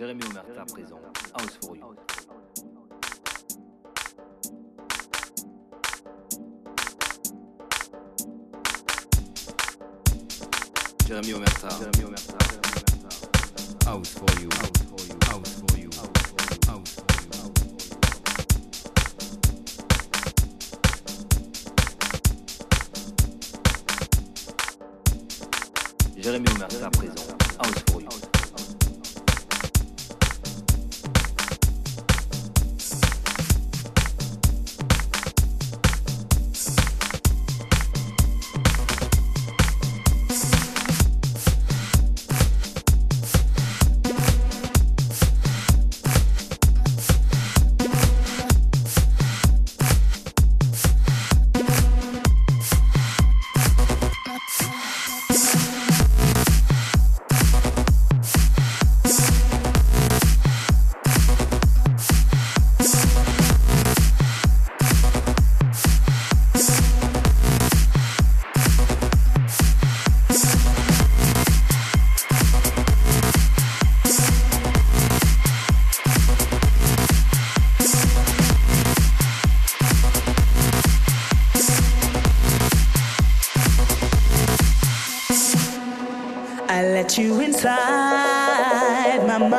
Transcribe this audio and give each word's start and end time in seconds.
Jérémy 0.00 0.22
Omerta 0.30 0.64
présent. 0.64 0.98
House 1.36 1.58
for 1.62 1.76
you. 1.76 1.94
Jérémy 11.06 11.34
Omerta. 11.34 11.68
Jérémy 11.68 12.04
Omerta. 12.06 12.38
House 13.84 14.08
for 14.08 14.26
you. 14.40 14.48
House 14.48 14.70
for 14.88 15.00
you. 15.04 15.18
House 15.28 15.52
for 15.60 15.78
you. 15.78 15.90
House 16.66 16.94
for 16.94 17.12
you. 26.16 26.22
Jérémy 26.22 26.48
Omerta 26.54 26.88
présent. 26.88 27.26
House 27.58 27.82
for 27.92 28.00
you. 28.00 28.29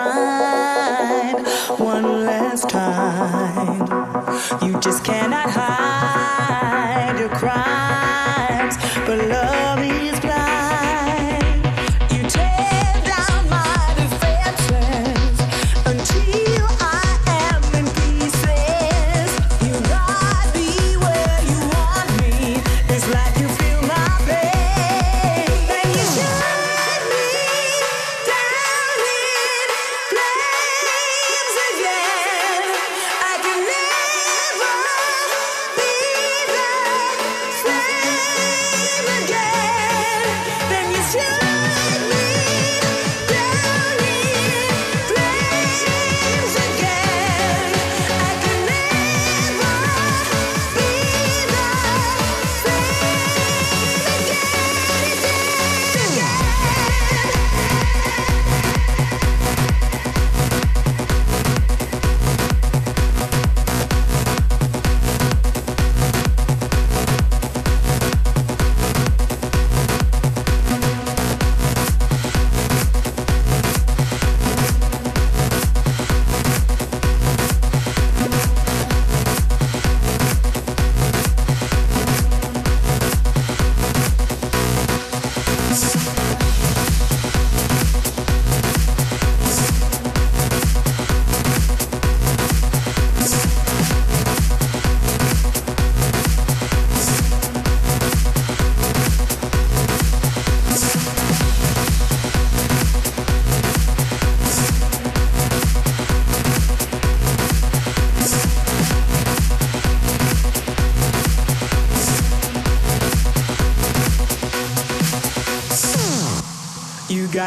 Inside 0.01 1.79
one 1.79 2.25
last 2.25 2.69
time. 2.69 3.81
You 4.65 4.79
just 4.79 5.03
cannot 5.03 5.49
hide 5.49 7.19
your 7.19 7.29
crimes, 7.29 8.77
but 9.05 9.27
love 9.29 9.60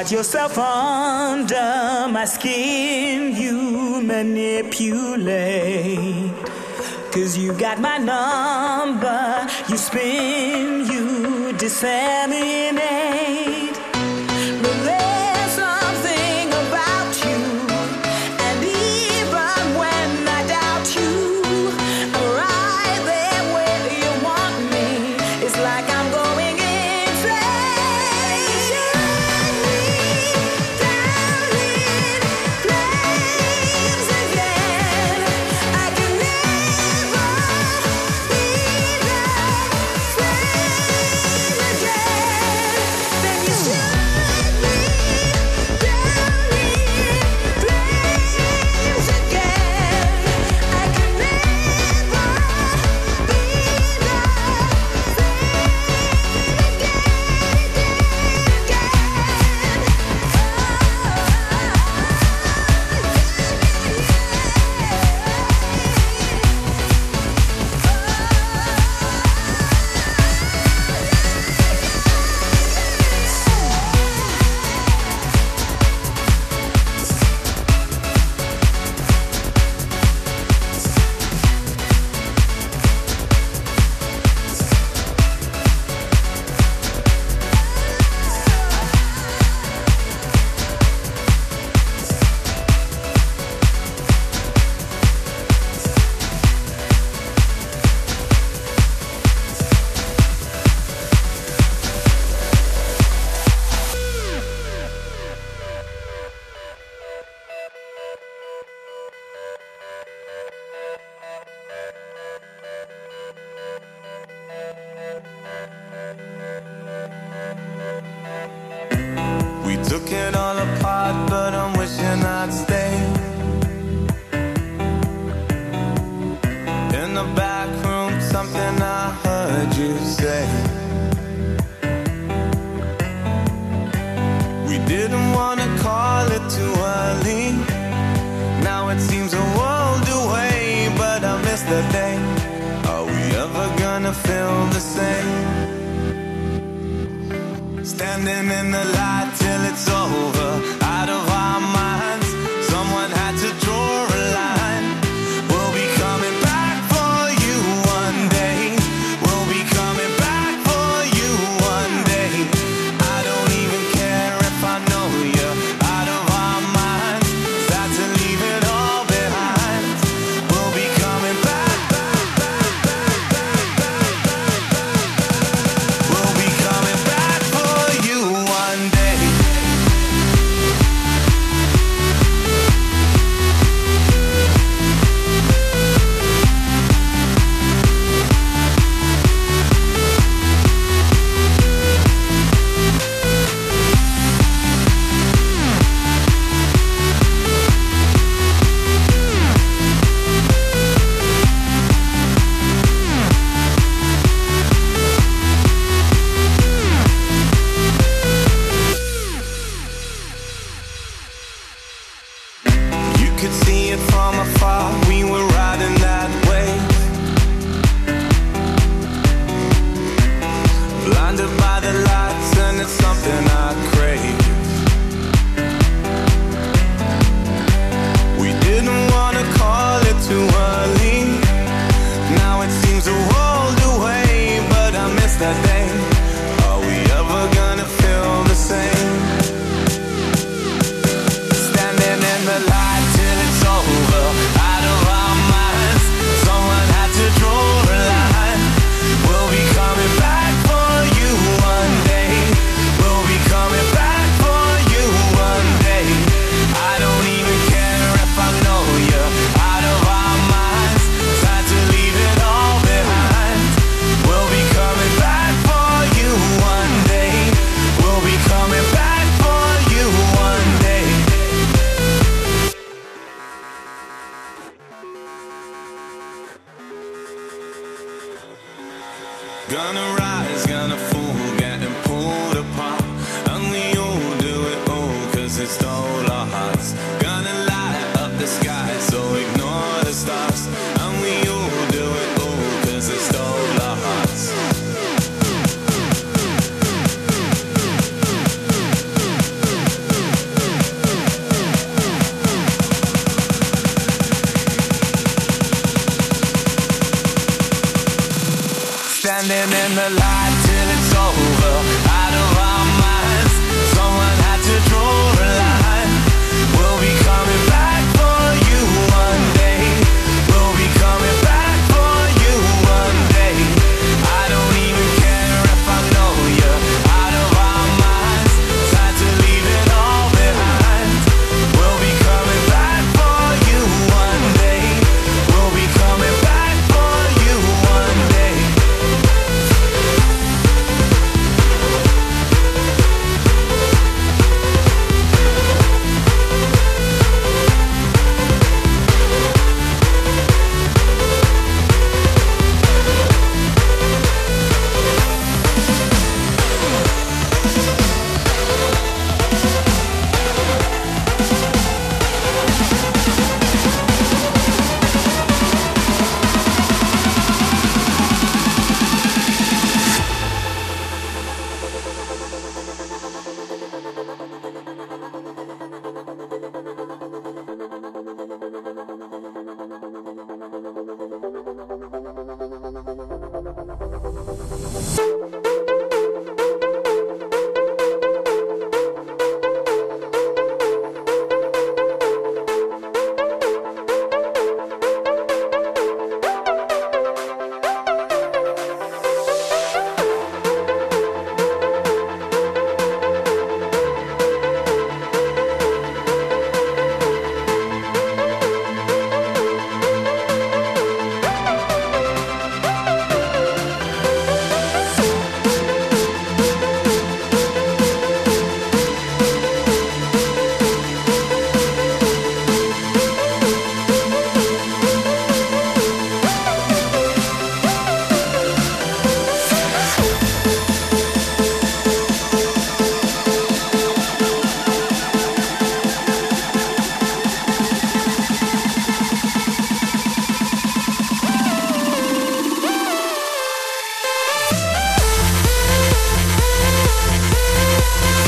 got 0.04 0.12
yourself 0.12 0.58
under 0.58 2.06
my 2.10 2.26
skin, 2.26 3.34
you 3.34 4.02
manipulate. 4.02 5.24
Cause 7.10 7.38
you 7.38 7.54
got 7.54 7.80
my 7.80 7.96
number, 7.96 9.46
you 9.70 9.78
spin, 9.78 10.84
you 10.92 11.54
disseminate. 11.54 12.63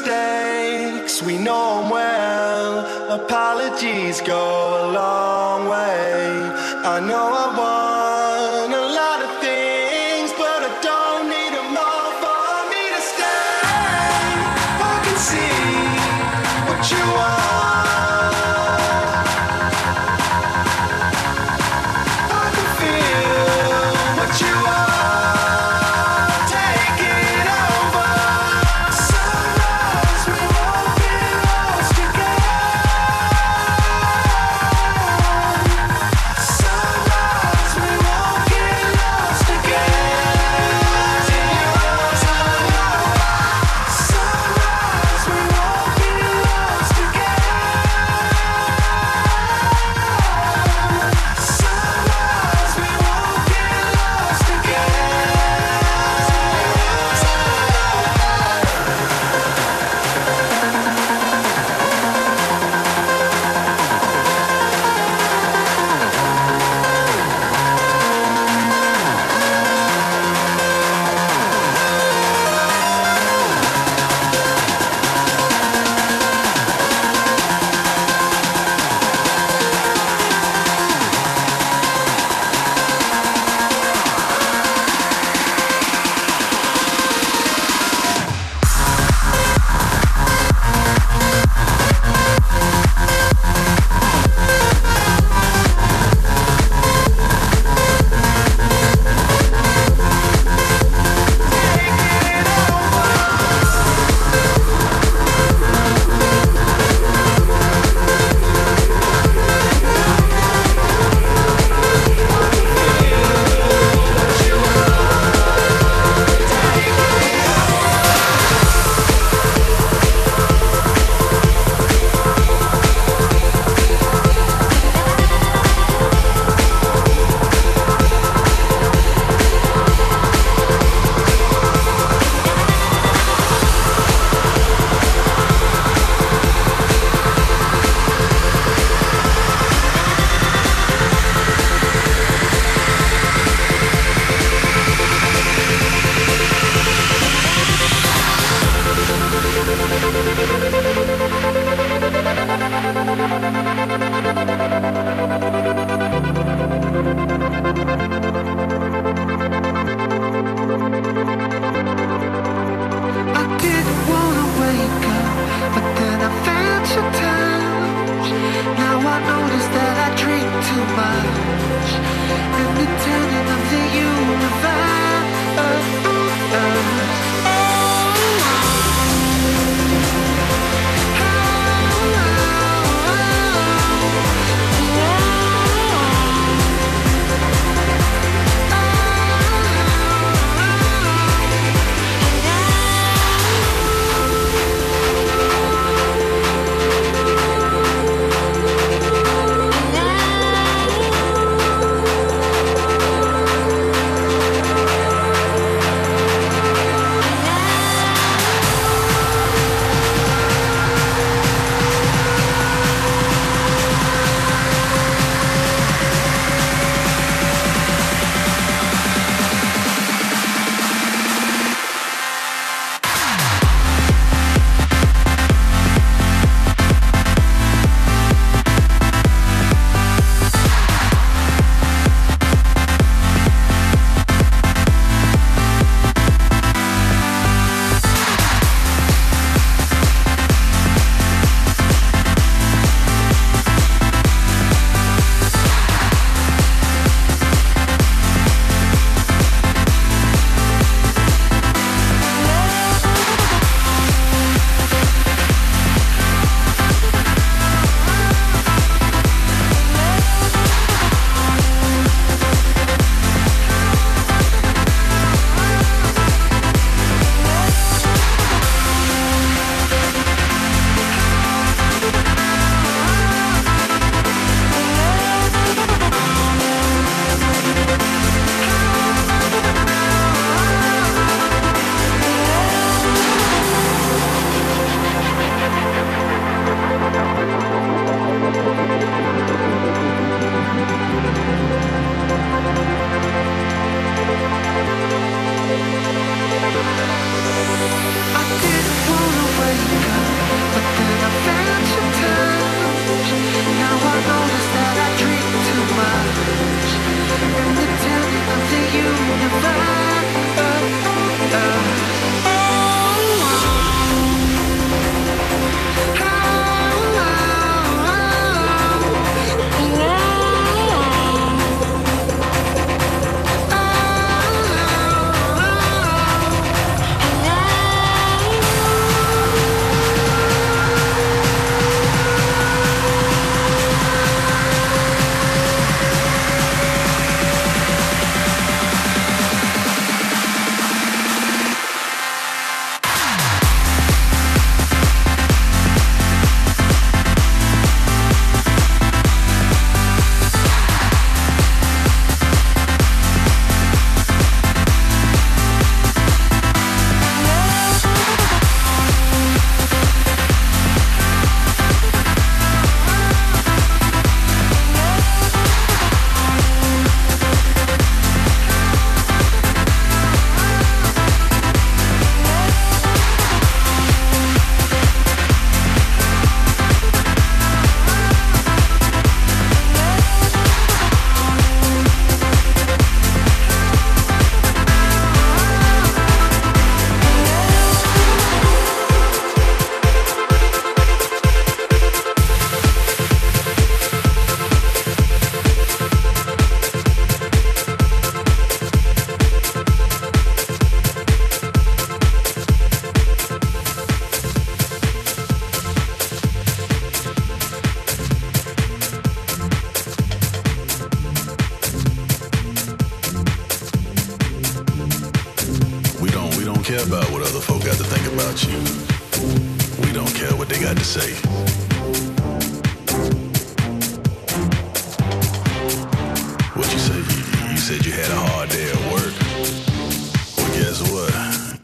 mistakes, 0.00 1.22
we 1.22 1.36
know 1.36 1.82
them 1.82 1.90
well. 1.90 3.20
Apologies 3.22 4.20
go 4.20 4.86
a 4.86 5.19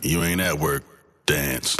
You 0.06 0.22
ain't 0.22 0.40
at 0.40 0.60
work. 0.60 0.84
Dance. 1.26 1.76